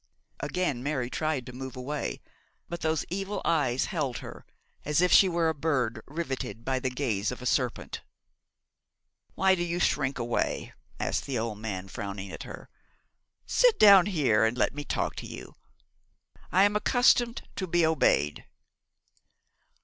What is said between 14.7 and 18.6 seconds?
me talk to you. I am accustomed to be obeyed.'